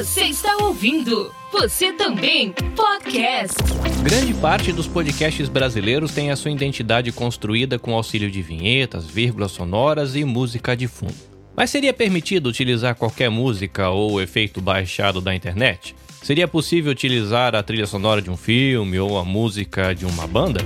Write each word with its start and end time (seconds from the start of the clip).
Você 0.00 0.22
está 0.22 0.56
ouvindo? 0.62 1.30
Você 1.52 1.92
também 1.92 2.54
podcast. 2.74 3.54
Grande 4.02 4.32
parte 4.32 4.72
dos 4.72 4.86
podcasts 4.86 5.46
brasileiros 5.46 6.12
tem 6.12 6.30
a 6.30 6.36
sua 6.36 6.50
identidade 6.50 7.12
construída 7.12 7.78
com 7.78 7.94
auxílio 7.94 8.30
de 8.30 8.40
vinhetas, 8.40 9.04
vírgulas 9.04 9.50
sonoras 9.50 10.16
e 10.16 10.24
música 10.24 10.74
de 10.74 10.88
fundo. 10.88 11.12
Mas 11.54 11.68
seria 11.68 11.92
permitido 11.92 12.46
utilizar 12.46 12.94
qualquer 12.94 13.28
música 13.28 13.90
ou 13.90 14.22
efeito 14.22 14.58
baixado 14.62 15.20
da 15.20 15.34
internet? 15.34 15.94
Seria 16.22 16.48
possível 16.48 16.92
utilizar 16.92 17.54
a 17.54 17.62
trilha 17.62 17.86
sonora 17.86 18.22
de 18.22 18.30
um 18.30 18.38
filme 18.38 18.98
ou 18.98 19.18
a 19.18 19.24
música 19.24 19.94
de 19.94 20.06
uma 20.06 20.26
banda? 20.26 20.60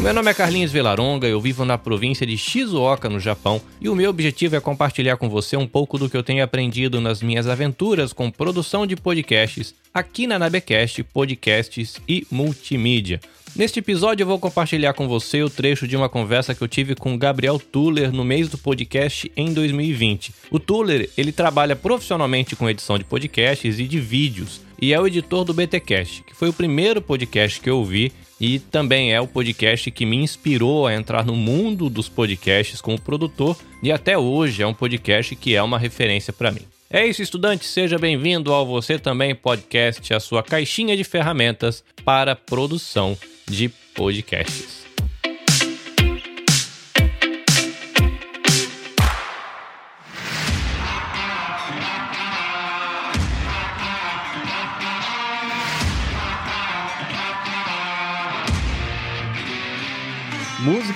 Meu 0.00 0.14
nome 0.14 0.30
é 0.30 0.34
Carlinhos 0.34 0.70
Velaronga, 0.70 1.26
eu 1.26 1.40
vivo 1.40 1.64
na 1.64 1.76
província 1.76 2.24
de 2.24 2.38
Shizuoka, 2.38 3.08
no 3.08 3.18
Japão, 3.18 3.60
e 3.80 3.88
o 3.88 3.96
meu 3.96 4.08
objetivo 4.10 4.54
é 4.54 4.60
compartilhar 4.60 5.16
com 5.16 5.28
você 5.28 5.56
um 5.56 5.66
pouco 5.66 5.98
do 5.98 6.08
que 6.08 6.16
eu 6.16 6.22
tenho 6.22 6.42
aprendido 6.42 7.00
nas 7.00 7.20
minhas 7.20 7.48
aventuras 7.48 8.12
com 8.12 8.30
produção 8.30 8.86
de 8.86 8.94
podcasts 8.94 9.74
aqui 9.92 10.28
na 10.28 10.38
Nabecast 10.38 11.02
Podcasts 11.02 12.00
e 12.08 12.24
Multimídia. 12.30 13.20
Neste 13.56 13.80
episódio 13.80 14.22
eu 14.22 14.28
vou 14.28 14.38
compartilhar 14.38 14.92
com 14.92 15.08
você 15.08 15.42
o 15.42 15.50
trecho 15.50 15.88
de 15.88 15.96
uma 15.96 16.08
conversa 16.08 16.54
que 16.54 16.62
eu 16.62 16.68
tive 16.68 16.94
com 16.94 17.18
Gabriel 17.18 17.58
Tuller 17.58 18.12
no 18.12 18.24
mês 18.24 18.48
do 18.48 18.56
podcast 18.56 19.30
em 19.36 19.52
2020. 19.52 20.32
O 20.48 20.60
Tuller, 20.60 21.10
ele 21.18 21.32
trabalha 21.32 21.74
profissionalmente 21.74 22.54
com 22.54 22.70
edição 22.70 22.96
de 22.98 23.04
podcasts 23.04 23.80
e 23.80 23.84
de 23.88 23.98
vídeos 23.98 24.60
e 24.80 24.92
é 24.92 25.00
o 25.00 25.08
editor 25.08 25.44
do 25.44 25.52
BTcast, 25.52 26.22
que 26.22 26.36
foi 26.36 26.48
o 26.50 26.52
primeiro 26.52 27.02
podcast 27.02 27.60
que 27.60 27.68
eu 27.68 27.78
ouvi 27.78 28.12
e 28.40 28.58
também 28.58 29.12
é 29.12 29.20
o 29.20 29.26
podcast 29.26 29.90
que 29.90 30.06
me 30.06 30.16
inspirou 30.16 30.86
a 30.86 30.94
entrar 30.94 31.24
no 31.24 31.34
mundo 31.34 31.90
dos 31.90 32.08
podcasts 32.08 32.80
como 32.80 33.00
produtor 33.00 33.56
e 33.82 33.90
até 33.90 34.16
hoje 34.16 34.62
é 34.62 34.66
um 34.66 34.74
podcast 34.74 35.34
que 35.36 35.54
é 35.54 35.62
uma 35.62 35.78
referência 35.78 36.32
para 36.32 36.50
mim. 36.50 36.62
É 36.90 37.06
isso, 37.06 37.22
estudante, 37.22 37.66
seja 37.66 37.98
bem-vindo 37.98 38.50
ao 38.52 38.66
Você 38.66 38.98
Também 38.98 39.34
Podcast, 39.34 40.14
a 40.14 40.20
sua 40.20 40.42
caixinha 40.42 40.96
de 40.96 41.04
ferramentas 41.04 41.84
para 42.02 42.34
produção 42.34 43.16
de 43.46 43.68
podcasts. 43.94 44.77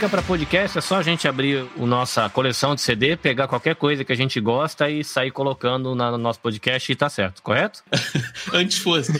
Música 0.02 0.16
para 0.16 0.22
podcast 0.22 0.76
é 0.76 0.80
só 0.80 0.96
a 0.96 1.02
gente 1.02 1.28
abrir 1.28 1.64
a 1.78 1.86
nossa 1.86 2.28
coleção 2.28 2.74
de 2.74 2.80
CD, 2.80 3.16
pegar 3.16 3.46
qualquer 3.46 3.76
coisa 3.76 4.04
que 4.04 4.12
a 4.12 4.16
gente 4.16 4.40
gosta 4.40 4.90
e 4.90 5.04
sair 5.04 5.30
colocando 5.30 5.94
no 5.94 6.18
nosso 6.18 6.40
podcast 6.40 6.90
e 6.90 6.96
tá 6.96 7.08
certo, 7.08 7.40
correto? 7.40 7.84
Antes 8.52 8.78
fosse. 8.78 9.12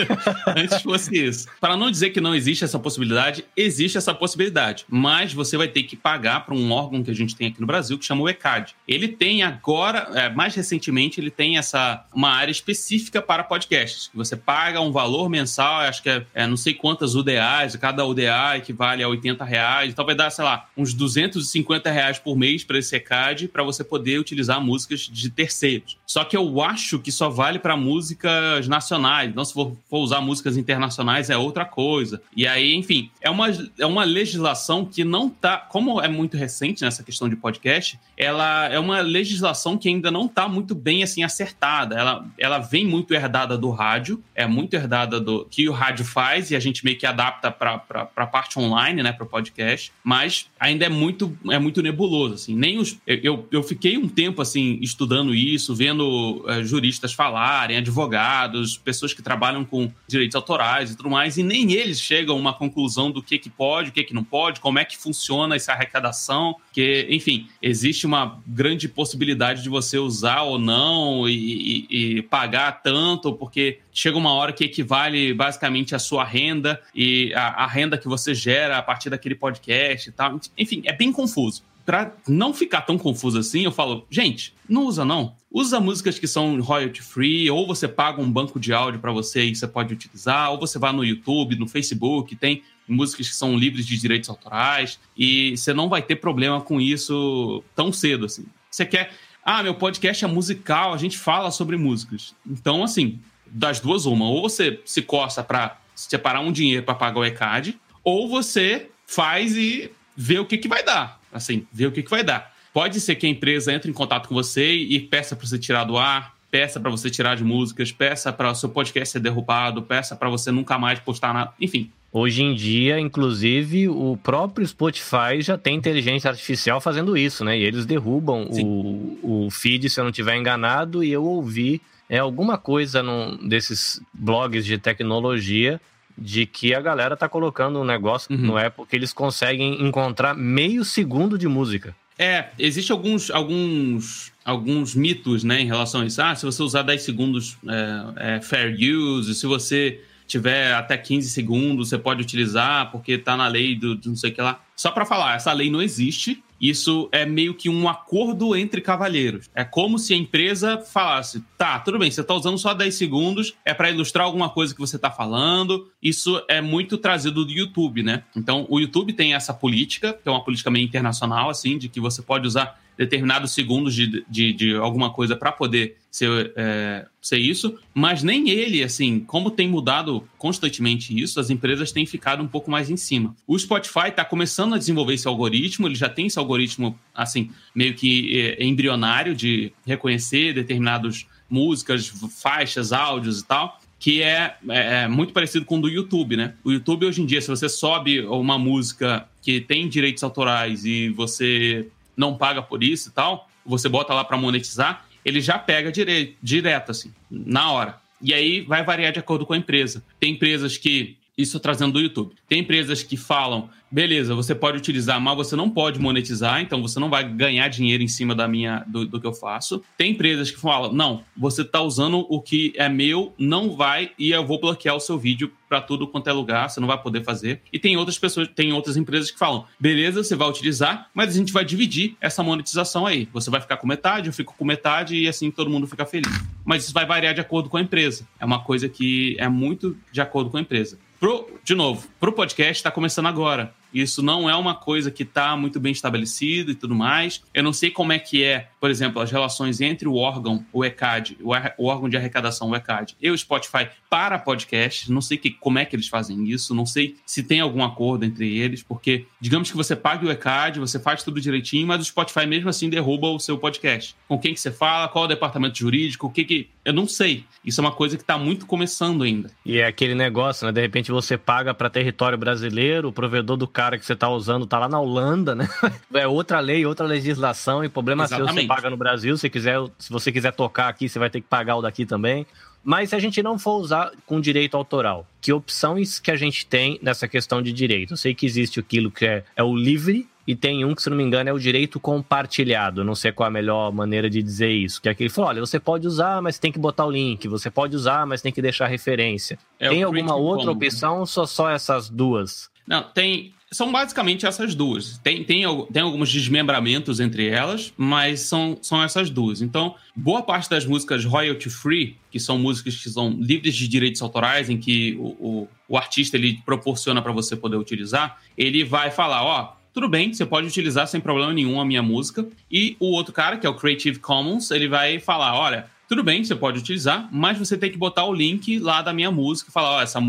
Antes 0.56 0.80
fosse 0.80 1.14
isso. 1.14 1.46
Para 1.60 1.76
não 1.76 1.90
dizer 1.90 2.10
que 2.10 2.22
não 2.22 2.34
existe 2.34 2.64
essa 2.64 2.78
possibilidade, 2.78 3.44
existe 3.54 3.98
essa 3.98 4.14
possibilidade. 4.14 4.86
Mas 4.88 5.34
você 5.34 5.58
vai 5.58 5.68
ter 5.68 5.82
que 5.82 5.94
pagar 5.94 6.46
para 6.46 6.54
um 6.54 6.72
órgão 6.72 7.02
que 7.02 7.10
a 7.10 7.14
gente 7.14 7.36
tem 7.36 7.48
aqui 7.48 7.60
no 7.60 7.66
Brasil 7.66 7.98
que 7.98 8.04
chama 8.06 8.22
o 8.22 8.28
ECAD. 8.28 8.74
Ele 8.88 9.08
tem 9.08 9.42
agora, 9.42 10.08
é, 10.14 10.30
mais 10.30 10.54
recentemente, 10.54 11.20
ele 11.20 11.30
tem 11.30 11.58
essa 11.58 12.06
uma 12.14 12.30
área 12.30 12.50
específica 12.50 13.20
para 13.20 13.44
podcasts. 13.44 14.10
Você 14.14 14.36
paga 14.36 14.80
um 14.80 14.90
valor 14.90 15.28
mensal, 15.28 15.80
acho 15.82 16.02
que 16.02 16.08
é, 16.08 16.24
é 16.34 16.46
não 16.46 16.56
sei 16.56 16.72
quantas 16.72 17.14
UDAs, 17.14 17.76
cada 17.76 18.06
UDA 18.06 18.56
equivale 18.56 19.02
a 19.02 19.08
80 19.08 19.44
reais 19.44 19.90
então 19.90 20.06
vai 20.06 20.14
dar, 20.14 20.29
sei 20.30 20.44
lá, 20.44 20.68
uns 20.76 20.94
250 20.94 21.90
reais 21.90 22.18
por 22.18 22.36
mês 22.36 22.64
para 22.64 22.78
esse 22.78 22.94
ECAD 22.96 23.48
para 23.48 23.62
você 23.62 23.84
poder 23.84 24.18
utilizar 24.18 24.60
músicas 24.60 25.00
de 25.00 25.30
terceiros. 25.30 25.98
Só 26.06 26.24
que 26.24 26.36
eu 26.36 26.60
acho 26.60 26.98
que 26.98 27.12
só 27.12 27.28
vale 27.28 27.58
para 27.58 27.76
músicas 27.76 28.66
nacionais. 28.66 29.30
Então, 29.30 29.44
se 29.44 29.52
for, 29.52 29.76
for, 29.88 29.98
usar 29.98 30.20
músicas 30.20 30.56
internacionais, 30.56 31.30
é 31.30 31.36
outra 31.36 31.64
coisa. 31.64 32.20
E 32.34 32.46
aí, 32.46 32.74
enfim, 32.74 33.10
é 33.20 33.30
uma, 33.30 33.46
é 33.78 33.86
uma 33.86 34.04
legislação 34.04 34.84
que 34.84 35.04
não 35.04 35.28
tá. 35.28 35.58
Como 35.58 36.00
é 36.00 36.08
muito 36.08 36.36
recente 36.36 36.82
nessa 36.82 37.02
questão 37.02 37.28
de 37.28 37.36
podcast, 37.36 37.98
ela 38.16 38.68
é 38.68 38.78
uma 38.78 39.00
legislação 39.00 39.78
que 39.78 39.88
ainda 39.88 40.10
não 40.10 40.26
tá 40.26 40.48
muito 40.48 40.74
bem 40.74 41.02
assim 41.02 41.22
acertada. 41.22 41.96
Ela, 41.96 42.26
ela 42.38 42.58
vem 42.58 42.86
muito 42.86 43.14
herdada 43.14 43.56
do 43.56 43.70
rádio, 43.70 44.22
é 44.34 44.46
muito 44.46 44.74
herdada 44.74 45.20
do 45.20 45.44
que 45.44 45.68
o 45.68 45.72
rádio 45.72 46.04
faz 46.04 46.50
e 46.50 46.56
a 46.56 46.60
gente 46.60 46.84
meio 46.84 46.98
que 46.98 47.06
adapta 47.06 47.50
para 47.50 47.82
a 48.16 48.26
parte 48.26 48.58
online, 48.58 49.02
né, 49.02 49.12
para 49.12 49.24
o 49.24 49.28
podcast 49.28 49.92
mas 50.10 50.19
ainda 50.58 50.84
é 50.84 50.88
muito, 50.88 51.36
é 51.50 51.58
muito 51.58 51.82
nebuloso, 51.82 52.34
assim. 52.34 52.54
Nem 52.54 52.78
os, 52.78 52.98
eu, 53.06 53.46
eu 53.50 53.62
fiquei 53.62 53.96
um 53.96 54.08
tempo, 54.08 54.42
assim, 54.42 54.78
estudando 54.82 55.34
isso, 55.34 55.74
vendo 55.74 56.44
uh, 56.44 56.64
juristas 56.64 57.12
falarem, 57.12 57.76
advogados, 57.76 58.76
pessoas 58.76 59.14
que 59.14 59.22
trabalham 59.22 59.64
com 59.64 59.90
direitos 60.06 60.34
autorais 60.34 60.90
e 60.90 60.96
tudo 60.96 61.10
mais, 61.10 61.38
e 61.38 61.42
nem 61.42 61.72
eles 61.72 62.00
chegam 62.00 62.36
a 62.36 62.38
uma 62.38 62.52
conclusão 62.52 63.10
do 63.10 63.22
que 63.22 63.38
que 63.38 63.50
pode, 63.50 63.90
o 63.90 63.92
que 63.92 64.04
que 64.04 64.14
não 64.14 64.24
pode, 64.24 64.60
como 64.60 64.78
é 64.78 64.84
que 64.84 64.96
funciona 64.96 65.56
essa 65.56 65.72
arrecadação, 65.72 66.56
que, 66.72 67.06
enfim, 67.10 67.48
existe 67.62 68.06
uma 68.06 68.40
grande 68.46 68.88
possibilidade 68.88 69.62
de 69.62 69.68
você 69.68 69.98
usar 69.98 70.42
ou 70.42 70.58
não 70.58 71.28
e, 71.28 71.86
e, 71.90 72.16
e 72.18 72.22
pagar 72.22 72.82
tanto, 72.82 73.32
porque 73.32 73.78
chega 73.92 74.16
uma 74.16 74.32
hora 74.32 74.52
que 74.52 74.64
equivale 74.64 75.32
basicamente 75.34 75.94
à 75.94 75.98
sua 75.98 76.24
renda 76.24 76.80
e 76.94 77.32
a, 77.34 77.64
a 77.64 77.66
renda 77.66 77.98
que 77.98 78.08
você 78.08 78.34
gera 78.34 78.78
a 78.78 78.82
partir 78.82 79.10
daquele 79.10 79.34
podcast 79.34 80.08
e 80.08 80.12
tal. 80.12 80.40
Enfim, 80.56 80.82
é 80.84 80.92
bem 80.92 81.12
confuso. 81.12 81.62
Para 81.84 82.14
não 82.28 82.54
ficar 82.54 82.82
tão 82.82 82.96
confuso 82.96 83.38
assim, 83.38 83.64
eu 83.64 83.72
falo, 83.72 84.06
gente, 84.10 84.54
não 84.68 84.84
usa 84.84 85.04
não. 85.04 85.34
Usa 85.50 85.80
músicas 85.80 86.18
que 86.18 86.28
são 86.28 86.60
royalty 86.60 87.02
free, 87.02 87.50
ou 87.50 87.66
você 87.66 87.88
paga 87.88 88.22
um 88.22 88.30
banco 88.30 88.60
de 88.60 88.72
áudio 88.72 89.00
para 89.00 89.10
você 89.10 89.44
e 89.44 89.56
você 89.56 89.66
pode 89.66 89.92
utilizar, 89.92 90.52
ou 90.52 90.60
você 90.60 90.78
vai 90.78 90.92
no 90.92 91.04
YouTube, 91.04 91.56
no 91.56 91.66
Facebook, 91.66 92.36
tem 92.36 92.62
músicas 92.86 93.28
que 93.28 93.34
são 93.34 93.56
livres 93.56 93.86
de 93.86 93.98
direitos 93.98 94.28
autorais, 94.28 95.00
e 95.16 95.56
você 95.56 95.72
não 95.72 95.88
vai 95.88 96.02
ter 96.02 96.16
problema 96.16 96.60
com 96.60 96.80
isso 96.80 97.64
tão 97.74 97.92
cedo 97.92 98.26
assim. 98.26 98.44
Você 98.70 98.86
quer, 98.86 99.12
ah, 99.44 99.62
meu 99.62 99.74
podcast 99.74 100.24
é 100.24 100.28
musical, 100.28 100.92
a 100.92 100.96
gente 100.96 101.18
fala 101.18 101.50
sobre 101.50 101.76
músicas. 101.76 102.34
Então, 102.46 102.84
assim, 102.84 103.18
das 103.50 103.80
duas, 103.80 104.06
uma. 104.06 104.26
Ou 104.26 104.42
você 104.42 104.80
se 104.84 105.02
costa 105.02 105.42
para 105.42 105.78
separar 105.94 106.40
um 106.40 106.52
dinheiro 106.52 106.82
para 106.82 106.94
pagar 106.94 107.20
o 107.20 107.24
ECAD, 107.24 107.78
ou 108.02 108.28
você 108.28 108.88
faz 109.06 109.56
e 109.56 109.90
vê 110.16 110.38
o 110.38 110.46
que, 110.46 110.56
que 110.56 110.68
vai 110.68 110.82
dar. 110.82 111.20
Assim, 111.32 111.66
vê 111.72 111.86
o 111.86 111.92
que, 111.92 112.02
que 112.02 112.10
vai 112.10 112.24
dar. 112.24 112.54
Pode 112.72 113.00
ser 113.00 113.16
que 113.16 113.26
a 113.26 113.30
empresa 113.30 113.72
entre 113.72 113.90
em 113.90 113.94
contato 113.94 114.28
com 114.28 114.34
você 114.34 114.72
e 114.72 115.00
peça 115.00 115.34
para 115.34 115.46
você 115.46 115.58
tirar 115.58 115.84
do 115.84 115.98
ar, 115.98 116.34
peça 116.50 116.78
para 116.78 116.90
você 116.90 117.10
tirar 117.10 117.36
de 117.36 117.44
músicas, 117.44 117.92
peça 117.92 118.32
para 118.32 118.50
o 118.50 118.54
seu 118.54 118.68
podcast 118.68 119.12
ser 119.12 119.20
derrubado, 119.20 119.82
peça 119.82 120.14
para 120.14 120.28
você 120.28 120.50
nunca 120.50 120.78
mais 120.78 120.98
postar 120.98 121.34
nada. 121.34 121.52
Enfim, 121.60 121.90
Hoje 122.12 122.42
em 122.42 122.56
dia, 122.56 122.98
inclusive, 122.98 123.88
o 123.88 124.16
próprio 124.16 124.66
Spotify 124.66 125.40
já 125.40 125.56
tem 125.56 125.76
inteligência 125.76 126.28
artificial 126.28 126.80
fazendo 126.80 127.16
isso, 127.16 127.44
né? 127.44 127.56
E 127.56 127.62
eles 127.62 127.86
derrubam 127.86 128.48
o, 128.50 129.44
o 129.46 129.50
feed, 129.50 129.88
se 129.88 130.00
eu 130.00 130.02
não 130.02 130.10
estiver 130.10 130.36
enganado, 130.36 131.04
e 131.04 131.12
eu 131.12 131.24
ouvi 131.24 131.80
é 132.10 132.18
alguma 132.18 132.58
coisa 132.58 133.04
num 133.04 133.36
desses 133.48 134.02
blogs 134.12 134.66
de 134.66 134.76
tecnologia 134.76 135.80
de 136.18 136.44
que 136.44 136.74
a 136.74 136.80
galera 136.80 137.16
tá 137.16 137.28
colocando 137.28 137.78
um 137.78 137.84
negócio 137.84 138.34
uhum. 138.34 138.46
no 138.46 138.58
Apple 138.58 138.84
que 138.84 138.96
eles 138.96 139.12
conseguem 139.12 139.80
encontrar 139.80 140.34
meio 140.34 140.84
segundo 140.84 141.38
de 141.38 141.46
música. 141.46 141.94
É, 142.18 142.48
existe 142.58 142.90
alguns, 142.90 143.30
alguns, 143.30 144.32
alguns 144.44 144.94
mitos, 144.94 145.44
né, 145.44 145.60
em 145.60 145.66
relação 145.66 146.02
a 146.02 146.04
isso. 146.04 146.20
Ah, 146.20 146.34
se 146.34 146.44
você 146.44 146.62
usar 146.62 146.82
10 146.82 147.00
segundos 147.00 147.56
é, 147.66 148.36
é 148.36 148.40
fair 148.42 148.76
use, 148.76 149.32
se 149.34 149.46
você 149.46 150.02
tiver 150.26 150.74
até 150.74 150.98
15 150.98 151.30
segundos, 151.30 151.88
você 151.88 151.96
pode 151.96 152.20
utilizar, 152.20 152.90
porque 152.90 153.16
tá 153.16 153.36
na 153.36 153.46
lei 153.46 153.76
do, 153.76 153.94
do 153.94 154.10
não 154.10 154.16
sei 154.16 154.30
o 154.30 154.34
que 154.34 154.42
lá. 154.42 154.60
Só 154.76 154.90
para 154.90 155.06
falar, 155.06 155.36
essa 155.36 155.52
lei 155.52 155.70
não 155.70 155.80
existe. 155.80 156.42
Isso 156.60 157.08
é 157.10 157.24
meio 157.24 157.54
que 157.54 157.68
um 157.68 157.88
acordo 157.88 158.54
entre 158.54 158.80
cavalheiros. 158.80 159.48
É 159.54 159.64
como 159.64 159.98
se 159.98 160.12
a 160.12 160.16
empresa 160.16 160.78
falasse: 160.78 161.42
tá, 161.56 161.78
tudo 161.78 161.98
bem, 161.98 162.10
você 162.10 162.20
está 162.20 162.34
usando 162.34 162.58
só 162.58 162.74
10 162.74 162.94
segundos, 162.94 163.54
é 163.64 163.72
para 163.72 163.90
ilustrar 163.90 164.26
alguma 164.26 164.50
coisa 164.50 164.74
que 164.74 164.80
você 164.80 164.96
está 164.96 165.10
falando. 165.10 165.90
Isso 166.02 166.42
é 166.48 166.60
muito 166.60 166.98
trazido 166.98 167.44
do 167.44 167.52
YouTube, 167.52 168.02
né? 168.02 168.24
Então, 168.36 168.66
o 168.68 168.78
YouTube 168.78 169.12
tem 169.12 169.34
essa 169.34 169.54
política, 169.54 170.12
que 170.12 170.28
é 170.28 170.30
uma 170.32 170.44
política 170.44 170.70
meio 170.70 170.84
internacional, 170.84 171.48
assim, 171.48 171.78
de 171.78 171.88
que 171.88 172.00
você 172.00 172.20
pode 172.20 172.46
usar 172.46 172.78
determinados 173.00 173.52
segundos 173.52 173.94
de, 173.94 174.22
de, 174.28 174.52
de 174.52 174.76
alguma 174.76 175.10
coisa 175.10 175.34
para 175.34 175.50
poder 175.50 175.96
ser, 176.10 176.52
é, 176.54 177.06
ser 177.18 177.38
isso, 177.38 177.78
mas 177.94 178.22
nem 178.22 178.50
ele, 178.50 178.84
assim, 178.84 179.20
como 179.20 179.50
tem 179.50 179.66
mudado 179.66 180.28
constantemente 180.36 181.18
isso, 181.18 181.40
as 181.40 181.48
empresas 181.48 181.92
têm 181.92 182.04
ficado 182.04 182.42
um 182.42 182.46
pouco 182.46 182.70
mais 182.70 182.90
em 182.90 182.98
cima. 182.98 183.34
O 183.46 183.58
Spotify 183.58 184.08
está 184.08 184.22
começando 184.22 184.74
a 184.74 184.78
desenvolver 184.78 185.14
esse 185.14 185.26
algoritmo, 185.26 185.88
ele 185.88 185.94
já 185.94 186.10
tem 186.10 186.26
esse 186.26 186.38
algoritmo, 186.38 186.94
assim, 187.14 187.50
meio 187.74 187.94
que 187.94 188.38
é, 188.38 188.62
embrionário 188.62 189.34
de 189.34 189.72
reconhecer 189.86 190.52
determinadas 190.52 191.24
músicas, 191.48 192.12
faixas, 192.38 192.92
áudios 192.92 193.40
e 193.40 193.46
tal, 193.46 193.80
que 193.98 194.22
é, 194.22 194.56
é, 194.68 195.04
é, 195.04 195.08
muito 195.08 195.32
parecido 195.32 195.64
com 195.64 195.78
o 195.78 195.80
do 195.80 195.88
YouTube, 195.88 196.36
né? 196.36 196.52
O 196.62 196.70
YouTube, 196.70 197.06
hoje 197.06 197.22
em 197.22 197.26
dia, 197.26 197.40
se 197.40 197.48
você 197.48 197.66
sobe 197.66 198.20
uma 198.20 198.58
música 198.58 199.26
que 199.40 199.58
tem 199.58 199.88
direitos 199.88 200.22
autorais 200.22 200.84
e 200.84 201.08
você 201.08 201.88
não 202.20 202.36
paga 202.36 202.62
por 202.62 202.84
isso 202.84 203.08
e 203.08 203.12
tal, 203.12 203.48
você 203.64 203.88
bota 203.88 204.12
lá 204.12 204.22
para 204.22 204.36
monetizar, 204.36 205.06
ele 205.24 205.40
já 205.40 205.58
pega 205.58 205.90
dire 205.90 206.36
direto, 206.42 206.90
assim, 206.90 207.12
na 207.30 207.72
hora. 207.72 207.98
E 208.22 208.34
aí 208.34 208.60
vai 208.60 208.84
variar 208.84 209.12
de 209.12 209.18
acordo 209.18 209.46
com 209.46 209.54
a 209.54 209.56
empresa. 209.56 210.04
Tem 210.20 210.34
empresas 210.34 210.76
que 210.76 211.16
isso 211.40 211.60
trazendo 211.60 211.92
do 211.92 212.00
YouTube. 212.00 212.34
Tem 212.48 212.60
empresas 212.60 213.02
que 213.02 213.16
falam, 213.16 213.70
beleza, 213.90 214.34
você 214.34 214.54
pode 214.54 214.78
utilizar, 214.78 215.20
mas 215.20 215.36
você 215.36 215.56
não 215.56 215.68
pode 215.68 215.98
monetizar, 215.98 216.60
então 216.60 216.80
você 216.80 217.00
não 217.00 217.10
vai 217.10 217.28
ganhar 217.28 217.68
dinheiro 217.68 218.02
em 218.02 218.08
cima 218.08 218.34
da 218.34 218.46
minha 218.46 218.84
do, 218.86 219.04
do 219.04 219.20
que 219.20 219.26
eu 219.26 219.32
faço. 219.32 219.82
Tem 219.96 220.12
empresas 220.12 220.50
que 220.50 220.60
falam, 220.60 220.92
não, 220.92 221.24
você 221.36 221.62
está 221.62 221.80
usando 221.80 222.26
o 222.28 222.40
que 222.40 222.72
é 222.76 222.88
meu, 222.88 223.34
não 223.38 223.76
vai 223.76 224.12
e 224.18 224.30
eu 224.30 224.46
vou 224.46 224.60
bloquear 224.60 224.94
o 224.94 225.00
seu 225.00 225.18
vídeo 225.18 225.52
para 225.68 225.80
tudo 225.80 226.06
quanto 226.06 226.28
é 226.28 226.32
lugar, 226.32 226.68
você 226.68 226.80
não 226.80 226.88
vai 226.88 227.00
poder 227.00 227.22
fazer. 227.22 227.62
E 227.72 227.78
tem 227.78 227.96
outras 227.96 228.18
pessoas, 228.18 228.48
tem 228.48 228.72
outras 228.72 228.96
empresas 228.96 229.30
que 229.30 229.38
falam, 229.38 229.64
beleza, 229.78 230.22
você 230.22 230.34
vai 230.34 230.48
utilizar, 230.48 231.08
mas 231.14 231.34
a 231.34 231.38
gente 231.38 231.52
vai 231.52 231.64
dividir 231.64 232.16
essa 232.20 232.42
monetização 232.42 233.06
aí. 233.06 233.28
Você 233.32 233.50
vai 233.50 233.60
ficar 233.60 233.76
com 233.76 233.86
metade, 233.86 234.28
eu 234.28 234.32
fico 234.32 234.54
com 234.56 234.64
metade 234.64 235.16
e 235.16 235.28
assim 235.28 235.50
todo 235.50 235.70
mundo 235.70 235.86
fica 235.86 236.04
feliz. 236.04 236.32
Mas 236.64 236.84
isso 236.84 236.92
vai 236.92 237.06
variar 237.06 237.34
de 237.34 237.40
acordo 237.40 237.68
com 237.68 237.76
a 237.76 237.80
empresa. 237.80 238.26
É 238.38 238.44
uma 238.44 238.62
coisa 238.64 238.88
que 238.88 239.36
é 239.38 239.48
muito 239.48 239.96
de 240.10 240.20
acordo 240.20 240.50
com 240.50 240.56
a 240.56 240.60
empresa. 240.60 240.98
Pro, 241.20 241.60
de 241.62 241.74
novo, 241.74 242.08
pro 242.18 242.32
podcast 242.32 242.78
está 242.78 242.90
começando 242.90 243.26
agora. 243.26 243.74
Isso 243.92 244.22
não 244.22 244.48
é 244.48 244.56
uma 244.56 244.74
coisa 244.74 245.10
que 245.10 245.22
está 245.22 245.54
muito 245.54 245.78
bem 245.78 245.92
estabelecido 245.92 246.70
e 246.70 246.74
tudo 246.74 246.94
mais. 246.94 247.42
Eu 247.52 247.62
não 247.62 247.74
sei 247.74 247.90
como 247.90 248.10
é 248.10 248.18
que 248.18 248.42
é, 248.42 248.69
por 248.80 248.90
exemplo, 248.90 249.20
as 249.20 249.30
relações 249.30 249.80
entre 249.80 250.08
o 250.08 250.14
órgão, 250.14 250.64
o 250.72 250.84
ECAD, 250.84 251.36
o, 251.78 251.86
órgão 251.86 252.08
de 252.08 252.16
arrecadação, 252.16 252.70
o 252.70 252.74
ECAD, 252.74 253.14
e 253.20 253.30
o 253.30 253.36
Spotify 253.36 253.88
para 254.08 254.38
podcast. 254.38 255.12
Não 255.12 255.20
sei 255.20 255.36
que, 255.36 255.50
como 255.50 255.78
é 255.78 255.84
que 255.84 255.94
eles 255.94 256.08
fazem 256.08 256.48
isso. 256.48 256.74
Não 256.74 256.86
sei 256.86 257.16
se 257.26 257.42
tem 257.42 257.60
algum 257.60 257.84
acordo 257.84 258.24
entre 258.24 258.58
eles, 258.58 258.82
porque 258.82 259.26
digamos 259.38 259.70
que 259.70 259.76
você 259.76 259.94
pague 259.94 260.26
o 260.26 260.30
ECAD, 260.30 260.80
você 260.80 260.98
faz 260.98 261.22
tudo 261.22 261.40
direitinho, 261.40 261.86
mas 261.86 262.00
o 262.00 262.04
Spotify 262.04 262.46
mesmo 262.46 262.70
assim 262.70 262.88
derruba 262.88 263.28
o 263.28 263.38
seu 263.38 263.58
podcast. 263.58 264.16
Com 264.26 264.38
quem 264.38 264.54
que 264.54 264.60
você 264.60 264.70
fala, 264.70 265.08
qual 265.08 265.24
é 265.24 265.26
o 265.26 265.28
departamento 265.28 265.78
jurídico, 265.78 266.26
o 266.26 266.30
que 266.30 266.44
que... 266.44 266.68
Eu 266.82 266.94
não 266.94 267.06
sei. 267.06 267.44
Isso 267.62 267.80
é 267.80 267.82
uma 267.82 267.92
coisa 267.92 268.16
que 268.16 268.22
está 268.22 268.38
muito 268.38 268.64
começando 268.64 269.22
ainda. 269.22 269.50
E 269.66 269.78
é 269.78 269.86
aquele 269.86 270.14
negócio, 270.14 270.66
né? 270.66 270.72
De 270.72 270.80
repente 270.80 271.12
você 271.12 271.36
paga 271.36 271.74
para 271.74 271.90
território 271.90 272.38
brasileiro, 272.38 273.08
o 273.08 273.12
provedor 273.12 273.58
do 273.58 273.68
cara 273.68 273.98
que 273.98 274.06
você 274.06 274.14
está 274.14 274.30
usando 274.30 274.64
está 274.64 274.78
lá 274.78 274.88
na 274.88 274.98
Holanda, 274.98 275.54
né? 275.54 275.68
É 276.14 276.26
outra 276.26 276.58
lei, 276.60 276.84
outra 276.84 277.06
legislação, 277.06 277.84
e 277.84 277.88
problema 277.88 278.24
Exatamente. 278.24 278.66
seu, 278.66 278.69
paga 278.70 278.88
no 278.88 278.96
Brasil. 278.96 279.36
Se, 279.36 279.50
quiser, 279.50 279.80
se 279.98 280.08
você 280.12 280.30
quiser 280.30 280.52
tocar 280.52 280.88
aqui, 280.88 281.08
você 281.08 281.18
vai 281.18 281.28
ter 281.28 281.40
que 281.40 281.48
pagar 281.48 281.74
o 281.74 281.82
daqui 281.82 282.06
também. 282.06 282.46
Mas 282.84 283.10
se 283.10 283.16
a 283.16 283.18
gente 283.18 283.42
não 283.42 283.58
for 283.58 283.78
usar 283.80 284.12
com 284.24 284.40
direito 284.40 284.76
autoral, 284.76 285.26
que 285.40 285.52
opções 285.52 286.20
que 286.20 286.30
a 286.30 286.36
gente 286.36 286.64
tem 286.64 286.96
nessa 287.02 287.26
questão 287.26 287.60
de 287.60 287.72
direito? 287.72 288.12
Eu 288.12 288.16
sei 288.16 288.32
que 288.32 288.46
existe 288.46 288.78
aquilo 288.78 289.10
que 289.10 289.26
é, 289.26 289.44
é 289.56 289.62
o 289.62 289.74
livre, 289.74 290.28
e 290.46 290.54
tem 290.54 290.84
um 290.84 290.94
que, 290.94 291.02
se 291.02 291.10
não 291.10 291.16
me 291.16 291.22
engano, 291.22 291.50
é 291.50 291.52
o 291.52 291.58
direito 291.58 291.98
compartilhado. 291.98 293.04
Não 293.04 293.14
sei 293.14 293.32
qual 293.32 293.46
é 293.46 293.50
a 293.50 293.52
melhor 293.52 293.92
maneira 293.92 294.30
de 294.30 294.40
dizer 294.40 294.70
isso. 294.70 295.02
Que 295.02 295.08
é 295.08 295.12
aquele 295.12 295.28
falou: 295.28 295.50
olha, 295.50 295.60
você 295.60 295.78
pode 295.78 296.06
usar, 296.06 296.40
mas 296.40 296.58
tem 296.58 296.72
que 296.72 296.78
botar 296.78 297.04
o 297.06 297.10
link. 297.10 297.46
Você 297.48 297.70
pode 297.70 297.94
usar, 297.94 298.24
mas 298.24 298.40
tem 298.40 298.52
que 298.52 298.62
deixar 298.62 298.86
referência. 298.86 299.58
É 299.78 299.88
tem 299.88 300.02
alguma 300.02 300.34
outra 300.36 300.66
Commons. 300.66 300.86
opção 300.86 301.18
ou 301.20 301.26
só, 301.26 301.44
só 301.44 301.70
essas 301.70 302.08
duas? 302.08 302.70
Não, 302.86 303.02
tem 303.02 303.52
são 303.72 303.92
basicamente 303.92 304.44
essas 304.44 304.74
duas. 304.74 305.18
Tem, 305.18 305.44
tem, 305.44 305.62
tem 305.92 306.02
alguns 306.02 306.32
desmembramentos 306.32 307.20
entre 307.20 307.46
elas, 307.46 307.92
mas 307.96 308.40
são, 308.40 308.76
são 308.82 309.02
essas 309.02 309.30
duas. 309.30 309.62
Então, 309.62 309.94
boa 310.14 310.42
parte 310.42 310.68
das 310.68 310.84
músicas 310.84 311.24
royalty 311.24 311.70
free, 311.70 312.16
que 312.32 312.40
são 312.40 312.58
músicas 312.58 312.96
que 312.96 313.08
são 313.08 313.30
livres 313.30 313.76
de 313.76 313.86
direitos 313.86 314.20
autorais, 314.22 314.68
em 314.68 314.76
que 314.76 315.16
o, 315.20 315.28
o, 315.38 315.68
o 315.88 315.96
artista 315.96 316.36
ele 316.36 316.60
proporciona 316.66 317.22
para 317.22 317.30
você 317.30 317.54
poder 317.54 317.76
utilizar, 317.76 318.40
ele 318.58 318.82
vai 318.82 319.12
falar: 319.12 319.44
ó, 319.44 319.76
tudo 319.94 320.08
bem, 320.08 320.34
você 320.34 320.44
pode 320.44 320.66
utilizar 320.66 321.06
sem 321.06 321.20
problema 321.20 321.52
nenhum 321.52 321.80
a 321.80 321.84
minha 321.84 322.02
música. 322.02 322.48
E 322.68 322.96
o 322.98 323.12
outro 323.12 323.32
cara, 323.32 323.56
que 323.56 323.66
é 323.66 323.70
o 323.70 323.74
Creative 323.74 324.18
Commons, 324.18 324.70
ele 324.70 324.88
vai 324.88 325.18
falar: 325.20 325.56
olha. 325.56 325.86
Tudo 326.10 326.24
bem, 326.24 326.42
você 326.42 326.56
pode 326.56 326.76
utilizar, 326.76 327.28
mas 327.30 327.56
você 327.56 327.78
tem 327.78 327.88
que 327.88 327.96
botar 327.96 328.24
o 328.24 328.34
link 328.34 328.80
lá 328.80 329.00
da 329.00 329.12
minha 329.12 329.30
música 329.30 329.70
e 329.70 329.72
falar: 329.72 329.90
ó, 329.92 330.02
essa, 330.02 330.20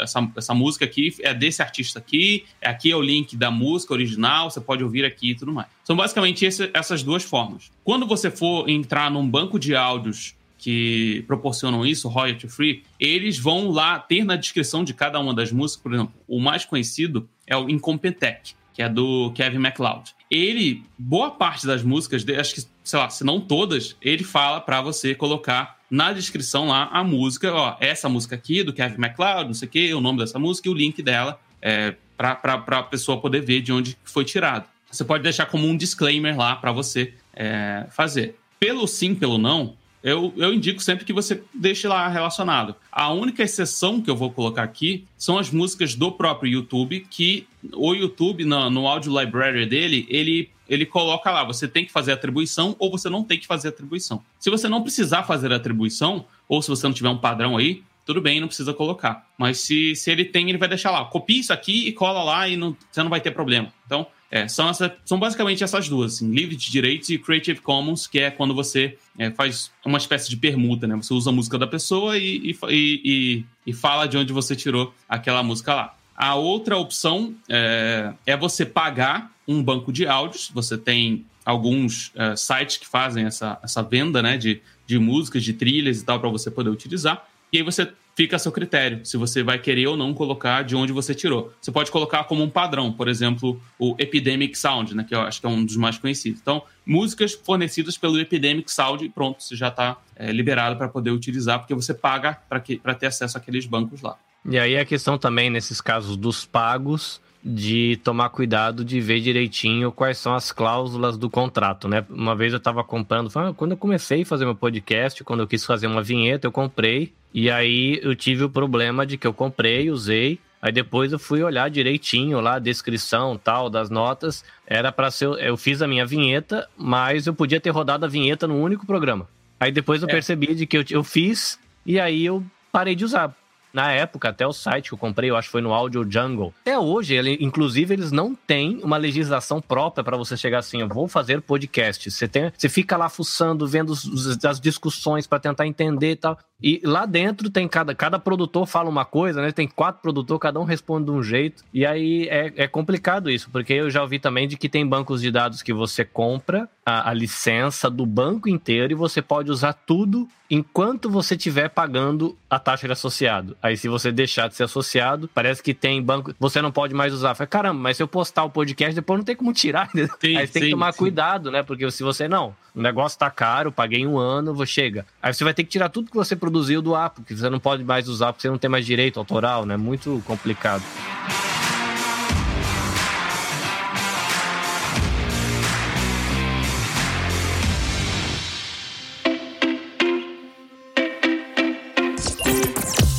essa, 0.00 0.28
essa 0.36 0.54
música 0.54 0.84
aqui 0.84 1.14
é 1.20 1.34
desse 1.34 1.62
artista 1.62 1.98
aqui, 1.98 2.44
aqui 2.62 2.90
é 2.90 2.96
o 2.96 3.02
link 3.02 3.36
da 3.36 3.50
música 3.50 3.92
original, 3.92 4.50
você 4.50 4.60
pode 4.60 4.82
ouvir 4.82 5.04
aqui 5.04 5.30
e 5.30 5.34
tudo 5.34 5.52
mais. 5.52 5.68
São 5.84 5.96
basicamente 5.96 6.44
esse, 6.44 6.70
essas 6.72 7.02
duas 7.02 7.22
formas. 7.22 7.70
Quando 7.84 8.06
você 8.06 8.30
for 8.30 8.68
entrar 8.68 9.10
num 9.10 9.28
banco 9.28 9.58
de 9.58 9.74
áudios 9.74 10.34
que 10.58 11.24
proporcionam 11.26 11.86
isso, 11.86 12.08
royalty 12.08 12.46
free, 12.46 12.82
eles 12.98 13.38
vão 13.38 13.70
lá 13.70 13.98
ter 13.98 14.24
na 14.24 14.36
descrição 14.36 14.84
de 14.84 14.92
cada 14.92 15.18
uma 15.18 15.32
das 15.32 15.50
músicas, 15.50 15.82
por 15.82 15.94
exemplo, 15.94 16.14
o 16.28 16.38
mais 16.38 16.64
conhecido 16.66 17.28
é 17.46 17.56
o 17.56 17.68
Incompetech, 17.70 18.54
que 18.72 18.82
é 18.82 18.88
do 18.88 19.32
Kevin 19.32 19.58
MacLeod. 19.58 20.14
Ele, 20.30 20.84
boa 20.96 21.30
parte 21.30 21.66
das 21.66 21.82
músicas, 21.82 22.24
acho 22.38 22.54
que, 22.54 22.62
sei 22.84 22.98
lá, 22.98 23.10
se 23.10 23.24
não 23.24 23.40
todas, 23.40 23.96
ele 24.00 24.22
fala 24.22 24.60
para 24.60 24.80
você 24.80 25.14
colocar 25.14 25.78
na 25.90 26.12
descrição 26.12 26.68
lá 26.68 26.88
a 26.92 27.02
música, 27.02 27.52
ó, 27.52 27.76
essa 27.80 28.08
música 28.08 28.36
aqui 28.36 28.62
do 28.62 28.72
Kevin 28.72 28.98
MacLeod, 28.98 29.46
não 29.46 29.54
sei 29.54 29.66
o 29.66 29.70
que, 29.70 29.92
o 29.94 30.00
nome 30.00 30.20
dessa 30.20 30.38
música 30.38 30.68
e 30.68 30.70
o 30.70 30.74
link 30.74 31.02
dela 31.02 31.40
é, 31.60 31.96
para 32.16 32.38
a 32.52 32.82
pessoa 32.82 33.20
poder 33.20 33.40
ver 33.40 33.60
de 33.60 33.72
onde 33.72 33.96
foi 34.04 34.24
tirado. 34.24 34.66
Você 34.90 35.04
pode 35.04 35.22
deixar 35.22 35.46
como 35.46 35.66
um 35.66 35.76
disclaimer 35.76 36.36
lá 36.36 36.56
para 36.56 36.72
você 36.72 37.14
é, 37.34 37.86
fazer. 37.90 38.36
Pelo 38.58 38.86
sim, 38.86 39.14
pelo 39.14 39.38
não, 39.38 39.76
eu, 40.02 40.32
eu 40.36 40.54
indico 40.54 40.82
sempre 40.82 41.04
que 41.04 41.12
você 41.12 41.42
deixe 41.52 41.86
lá 41.86 42.08
relacionado. 42.08 42.74
A 42.90 43.12
única 43.12 43.42
exceção 43.42 44.00
que 44.00 44.10
eu 44.10 44.16
vou 44.16 44.30
colocar 44.30 44.62
aqui 44.62 45.04
são 45.16 45.38
as 45.38 45.50
músicas 45.50 45.94
do 45.94 46.10
próprio 46.10 46.50
YouTube, 46.50 47.06
que 47.10 47.46
o 47.74 47.94
YouTube, 47.94 48.44
no, 48.44 48.70
no 48.70 48.86
Audio 48.86 49.18
Library 49.18 49.66
dele, 49.66 50.06
ele, 50.08 50.48
ele 50.68 50.86
coloca 50.86 51.30
lá, 51.30 51.44
você 51.44 51.68
tem 51.68 51.84
que 51.84 51.92
fazer 51.92 52.12
atribuição 52.12 52.74
ou 52.78 52.90
você 52.90 53.10
não 53.10 53.22
tem 53.22 53.38
que 53.38 53.46
fazer 53.46 53.68
atribuição. 53.68 54.22
Se 54.38 54.48
você 54.48 54.68
não 54.68 54.82
precisar 54.82 55.24
fazer 55.24 55.52
atribuição, 55.52 56.24
ou 56.48 56.62
se 56.62 56.68
você 56.68 56.86
não 56.86 56.94
tiver 56.94 57.10
um 57.10 57.18
padrão 57.18 57.56
aí, 57.56 57.82
tudo 58.04 58.20
bem, 58.20 58.40
não 58.40 58.48
precisa 58.48 58.72
colocar. 58.72 59.26
Mas 59.38 59.58
se, 59.58 59.94
se 59.94 60.10
ele 60.10 60.24
tem, 60.24 60.48
ele 60.48 60.58
vai 60.58 60.68
deixar 60.68 60.90
lá. 60.90 61.04
Copia 61.04 61.40
isso 61.40 61.52
aqui 61.52 61.88
e 61.88 61.92
cola 61.92 62.22
lá 62.22 62.48
e 62.48 62.56
não, 62.56 62.76
você 62.90 63.02
não 63.02 63.10
vai 63.10 63.20
ter 63.20 63.30
problema. 63.30 63.72
Então, 63.86 64.06
é, 64.30 64.46
são, 64.46 64.68
essa, 64.68 64.96
são 65.04 65.18
basicamente 65.18 65.64
essas 65.64 65.88
duas, 65.88 66.14
assim, 66.14 66.30
livre 66.30 66.54
de 66.54 66.70
direitos 66.70 67.10
e 67.10 67.18
Creative 67.18 67.60
Commons, 67.60 68.06
que 68.06 68.20
é 68.20 68.30
quando 68.30 68.54
você 68.54 68.96
é, 69.18 69.30
faz 69.30 69.72
uma 69.84 69.98
espécie 69.98 70.30
de 70.30 70.36
permuta, 70.36 70.86
né? 70.86 70.94
Você 70.96 71.12
usa 71.12 71.30
a 71.30 71.32
música 71.32 71.58
da 71.58 71.66
pessoa 71.66 72.16
e, 72.16 72.52
e, 72.52 72.58
e, 72.68 73.44
e 73.66 73.72
fala 73.72 74.06
de 74.06 74.16
onde 74.16 74.32
você 74.32 74.54
tirou 74.54 74.94
aquela 75.08 75.42
música 75.42 75.74
lá. 75.74 75.96
A 76.16 76.34
outra 76.36 76.76
opção 76.76 77.34
é, 77.48 78.12
é 78.26 78.36
você 78.36 78.64
pagar 78.64 79.32
um 79.48 79.62
banco 79.62 79.92
de 79.92 80.06
áudios. 80.06 80.50
Você 80.54 80.78
tem 80.78 81.24
alguns 81.44 82.12
é, 82.14 82.36
sites 82.36 82.76
que 82.76 82.86
fazem 82.86 83.24
essa, 83.24 83.58
essa 83.62 83.82
venda 83.82 84.22
né, 84.22 84.36
de, 84.36 84.60
de 84.86 84.98
músicas, 84.98 85.42
de 85.42 85.54
trilhas 85.54 86.00
e 86.00 86.04
tal, 86.04 86.20
para 86.20 86.28
você 86.28 86.50
poder 86.50 86.70
utilizar. 86.70 87.26
E 87.52 87.58
aí 87.58 87.62
você 87.62 87.90
fica 88.16 88.36
a 88.36 88.38
seu 88.38 88.52
critério, 88.52 89.04
se 89.04 89.16
você 89.16 89.42
vai 89.42 89.58
querer 89.58 89.86
ou 89.86 89.96
não 89.96 90.12
colocar 90.12 90.62
de 90.62 90.76
onde 90.76 90.92
você 90.92 91.14
tirou. 91.14 91.52
Você 91.60 91.72
pode 91.72 91.90
colocar 91.90 92.24
como 92.24 92.42
um 92.42 92.50
padrão, 92.50 92.92
por 92.92 93.08
exemplo, 93.08 93.60
o 93.78 93.94
Epidemic 93.98 94.58
Sound, 94.58 94.94
né, 94.94 95.04
que 95.08 95.14
eu 95.14 95.22
acho 95.22 95.40
que 95.40 95.46
é 95.46 95.48
um 95.48 95.64
dos 95.64 95.76
mais 95.76 95.98
conhecidos. 95.98 96.40
Então, 96.40 96.62
músicas 96.84 97.32
fornecidas 97.32 97.96
pelo 97.96 98.18
Epidemic 98.20 98.70
Sound, 98.70 99.08
pronto, 99.10 99.42
você 99.42 99.56
já 99.56 99.68
está 99.68 99.96
é, 100.14 100.30
liberado 100.32 100.76
para 100.76 100.88
poder 100.88 101.10
utilizar, 101.10 101.58
porque 101.60 101.74
você 101.74 101.94
paga 101.94 102.38
para 102.48 102.94
ter 102.94 103.06
acesso 103.06 103.38
àqueles 103.38 103.64
bancos 103.64 104.02
lá. 104.02 104.18
E 104.44 104.58
aí 104.58 104.76
a 104.76 104.84
questão 104.84 105.16
também, 105.18 105.48
nesses 105.48 105.80
casos 105.80 106.16
dos 106.16 106.44
pagos, 106.44 107.20
de 107.42 107.98
tomar 108.04 108.28
cuidado 108.28 108.84
de 108.84 109.00
ver 109.00 109.20
direitinho 109.20 109.90
quais 109.90 110.18
são 110.18 110.34
as 110.34 110.52
cláusulas 110.52 111.16
do 111.16 111.30
contrato, 111.30 111.88
né? 111.88 112.04
Uma 112.10 112.36
vez 112.36 112.52
eu 112.52 112.58
estava 112.58 112.84
comprando, 112.84 113.30
quando 113.54 113.72
eu 113.72 113.76
comecei 113.76 114.22
a 114.22 114.26
fazer 114.26 114.44
meu 114.44 114.54
podcast, 114.54 115.24
quando 115.24 115.40
eu 115.40 115.46
quis 115.46 115.64
fazer 115.64 115.86
uma 115.86 116.02
vinheta, 116.02 116.46
eu 116.46 116.52
comprei 116.52 117.12
e 117.32 117.50
aí 117.50 117.98
eu 118.02 118.14
tive 118.14 118.44
o 118.44 118.50
problema 118.50 119.06
de 119.06 119.16
que 119.16 119.26
eu 119.26 119.32
comprei, 119.32 119.90
usei, 119.90 120.38
aí 120.60 120.70
depois 120.70 121.12
eu 121.12 121.18
fui 121.18 121.42
olhar 121.42 121.70
direitinho 121.70 122.40
lá 122.40 122.56
a 122.56 122.58
descrição 122.58 123.38
tal 123.38 123.70
das 123.70 123.88
notas, 123.88 124.44
era 124.66 124.92
para 124.92 125.10
ser 125.10 125.28
eu 125.38 125.56
fiz 125.56 125.80
a 125.80 125.86
minha 125.86 126.04
vinheta, 126.04 126.68
mas 126.76 127.26
eu 127.26 127.34
podia 127.34 127.60
ter 127.60 127.70
rodado 127.70 128.04
a 128.04 128.08
vinheta 128.08 128.46
no 128.46 128.60
único 128.60 128.86
programa. 128.86 129.26
Aí 129.58 129.72
depois 129.72 130.02
eu 130.02 130.08
é. 130.08 130.12
percebi 130.12 130.54
de 130.54 130.66
que 130.66 130.76
eu, 130.76 130.84
eu 130.90 131.04
fiz 131.04 131.58
e 131.86 131.98
aí 131.98 132.24
eu 132.26 132.44
parei 132.70 132.94
de 132.94 133.04
usar. 133.04 133.34
Na 133.72 133.92
época, 133.92 134.28
até 134.28 134.46
o 134.46 134.52
site 134.52 134.88
que 134.88 134.94
eu 134.94 134.98
comprei, 134.98 135.30
eu 135.30 135.36
acho 135.36 135.48
que 135.48 135.52
foi 135.52 135.60
no 135.60 135.72
Audio 135.72 136.04
Jungle. 136.10 136.52
Até 136.60 136.78
hoje, 136.78 137.14
ele, 137.14 137.38
inclusive, 137.40 137.94
eles 137.94 138.10
não 138.10 138.34
têm 138.34 138.80
uma 138.82 138.96
legislação 138.96 139.60
própria 139.60 140.02
para 140.02 140.16
você 140.16 140.36
chegar 140.36 140.58
assim, 140.58 140.80
eu 140.80 140.88
vou 140.88 141.06
fazer 141.06 141.40
podcast. 141.40 142.10
Você, 142.10 142.26
tem, 142.26 142.52
você 142.56 142.68
fica 142.68 142.96
lá 142.96 143.08
fuçando, 143.08 143.66
vendo 143.66 143.90
os, 143.90 144.44
as 144.44 144.60
discussões 144.60 145.26
para 145.26 145.38
tentar 145.38 145.66
entender 145.66 146.12
e 146.12 146.16
tal. 146.16 146.38
E 146.62 146.80
lá 146.84 147.06
dentro 147.06 147.50
tem 147.50 147.66
cada, 147.66 147.94
cada 147.94 148.18
produtor 148.18 148.66
fala 148.66 148.88
uma 148.88 149.04
coisa, 149.04 149.40
né? 149.40 149.52
Tem 149.52 149.66
quatro 149.66 150.02
produtores, 150.02 150.40
cada 150.40 150.60
um 150.60 150.64
responde 150.64 151.06
de 151.06 151.10
um 151.10 151.22
jeito. 151.22 151.64
E 151.72 151.86
aí 151.86 152.28
é, 152.28 152.52
é 152.56 152.68
complicado 152.68 153.30
isso, 153.30 153.48
porque 153.50 153.72
eu 153.72 153.90
já 153.90 154.02
ouvi 154.02 154.18
também 154.18 154.46
de 154.46 154.56
que 154.56 154.68
tem 154.68 154.86
bancos 154.86 155.20
de 155.22 155.30
dados 155.30 155.62
que 155.62 155.72
você 155.72 156.04
compra 156.04 156.68
a, 156.84 157.10
a 157.10 157.14
licença 157.14 157.88
do 157.90 158.04
banco 158.04 158.48
inteiro 158.48 158.92
e 158.92 158.96
você 158.96 159.22
pode 159.22 159.50
usar 159.50 159.72
tudo 159.72 160.28
enquanto 160.50 161.08
você 161.08 161.36
estiver 161.36 161.68
pagando 161.68 162.36
a 162.48 162.58
taxa 162.58 162.86
de 162.86 162.92
associado. 162.92 163.56
Aí, 163.62 163.76
se 163.76 163.88
você 163.88 164.10
deixar 164.10 164.48
de 164.48 164.56
ser 164.56 164.64
associado, 164.64 165.30
parece 165.32 165.62
que 165.62 165.72
tem 165.72 166.02
banco. 166.02 166.34
Você 166.40 166.60
não 166.60 166.72
pode 166.72 166.92
mais 166.92 167.14
usar. 167.14 167.36
Fala, 167.36 167.46
caramba, 167.46 167.80
mas 167.80 167.96
se 167.96 168.02
eu 168.02 168.08
postar 168.08 168.42
o 168.42 168.50
podcast, 168.50 168.92
depois 168.94 169.18
não 169.18 169.24
tem 169.24 169.36
como 169.36 169.52
tirar. 169.52 169.88
Sim, 170.20 170.36
Aí 170.36 170.46
você 170.46 170.52
tem 170.52 170.62
sim, 170.62 170.68
que 170.68 170.70
tomar 170.70 170.92
sim. 170.92 170.98
cuidado, 170.98 171.50
né? 171.52 171.62
Porque 171.62 171.88
se 171.92 172.02
você 172.02 172.26
não, 172.26 172.54
o 172.74 172.80
negócio 172.82 173.16
tá 173.18 173.30
caro, 173.30 173.70
paguei 173.70 174.04
um 174.04 174.18
ano, 174.18 174.52
vou 174.52 174.66
chega. 174.66 175.06
Aí 175.22 175.32
você 175.32 175.44
vai 175.44 175.54
ter 175.54 175.62
que 175.62 175.70
tirar 175.70 175.88
tudo 175.88 176.10
que 176.10 176.16
você 176.16 176.34
produziu 176.34 176.49
do 176.50 176.96
app, 176.96 177.16
porque 177.16 177.36
você 177.36 177.48
não 177.48 177.58
pode 177.58 177.84
mais 177.84 178.08
usar, 178.08 178.32
porque 178.32 178.42
você 178.42 178.50
não 178.50 178.58
tem 178.58 178.70
mais 178.70 178.84
direito 178.84 179.18
autoral, 179.18 179.64
né? 179.64 179.76
Muito 179.76 180.22
complicado. 180.26 180.82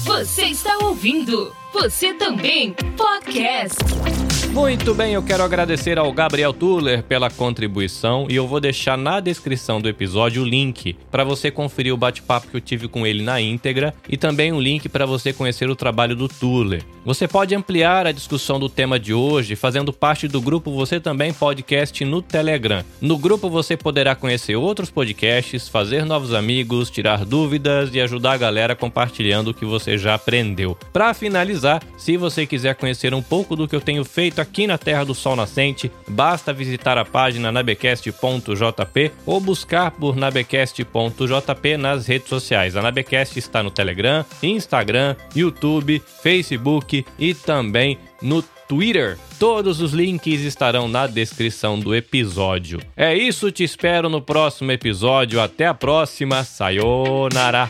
Você 0.06 0.46
está 0.46 0.78
ouvindo? 0.78 1.52
Você 1.74 2.14
também 2.14 2.74
podcast. 2.96 4.41
Muito 4.53 4.93
bem, 4.93 5.13
eu 5.13 5.24
quero 5.24 5.43
agradecer 5.43 5.98
ao 5.98 6.12
Gabriel 6.12 6.51
Tuller 6.51 7.01
pela 7.03 7.29
contribuição 7.29 8.27
e 8.29 8.36
eu 8.36 8.46
vou 8.46 8.60
deixar 8.60 8.98
na 8.98 9.22
descrição 9.22 9.79
do 9.79 9.88
episódio 9.88 10.41
o 10.41 10.46
link 10.46 10.93
para 11.10 11.24
você 11.24 11.50
conferir 11.50 11.93
o 11.93 11.98
bate-papo 11.98 12.48
que 12.48 12.58
eu 12.58 12.62
tive 12.62 12.89
com 12.89 13.08
ele 13.08 13.24
na 13.24 13.39
íntegra 13.39 13.93
e 14.10 14.17
também 14.17 14.51
um 14.51 14.60
link 14.60 14.89
para 14.89 15.05
você 15.05 15.31
conhecer 15.31 15.70
o 15.70 15.75
trabalho 15.75 16.17
do 16.17 16.27
Tuller. 16.27 16.84
Você 17.05 17.29
pode 17.29 17.55
ampliar 17.55 18.05
a 18.05 18.12
discussão 18.12 18.60
do 18.60 18.67
tema 18.67 19.00
de 19.00 19.13
hoje 19.13 19.55
fazendo 19.55 19.93
parte 19.93 20.27
do 20.27 20.41
grupo 20.41 20.70
Você 20.72 21.00
Também 21.00 21.31
Podcast 21.31 22.03
no 22.03 22.22
Telegram. 22.22 22.84
No 23.00 23.17
grupo 23.17 23.50
você 23.50 23.77
poderá 23.77 24.15
conhecer 24.15 24.58
outros 24.58 24.91
podcasts, 24.91 25.70
fazer 25.70 26.05
novos 26.05 26.34
amigos, 26.34 26.91
tirar 26.91 27.24
dúvidas 27.24 27.89
e 27.96 28.01
ajudar 28.01 28.34
a 28.34 28.38
galera 28.38 28.75
compartilhando 28.75 29.48
o 29.51 29.53
que 29.53 29.65
você 29.65 29.98
já 29.98 30.13
aprendeu. 30.13 30.77
Para 30.91 31.13
finalizar, 31.13 31.81
se 31.98 32.17
você 32.17 32.46
quiser 32.46 32.75
conhecer 32.75 33.13
um 33.13 33.22
pouco 33.22 33.55
do 33.55 33.67
que 33.67 33.75
eu 33.75 33.81
tenho 33.81 34.03
feito 34.42 34.52
aqui 34.52 34.68
na 34.68 34.78
Terra 34.78 35.06
do 35.06 35.14
Sol 35.14 35.36
Nascente, 35.36 35.92
basta 36.08 36.52
visitar 36.52 36.98
a 36.98 37.06
página 37.06 37.52
nabecast.jp 37.52 39.12
ou 39.26 39.40
buscar 39.40 39.92
por 39.92 40.16
nabecast.jp 40.16 41.78
nas 41.78 42.08
redes 42.08 42.28
sociais. 42.28 42.76
A 42.76 42.82
Nabecast 42.82 43.38
está 43.38 43.62
no 43.64 43.72
Telegram, 43.72 44.26
Instagram, 44.42 45.16
YouTube, 45.36 46.02
Facebook 46.22 47.06
e 47.18 47.34
também 47.34 47.98
no 48.22 48.42
Twitter. 48.68 49.18
Todos 49.40 49.82
os 49.82 49.94
links 49.94 50.42
estarão 50.42 50.88
na 50.88 51.08
descrição 51.08 51.80
do 51.80 51.96
episódio. 51.96 52.80
É 52.96 53.16
isso, 53.16 53.52
te 53.52 53.64
espero 53.64 54.10
no 54.10 54.22
próximo 54.22 54.72
episódio. 54.72 55.42
Até 55.42 55.68
a 55.68 55.74
próxima. 55.74 56.44
Sayonara. 56.44 57.70